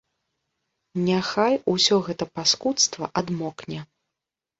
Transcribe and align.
Няхай 1.09 1.53
усё 1.73 1.97
гэта 2.07 2.27
паскудства 2.39 3.11
адмокне. 3.21 3.79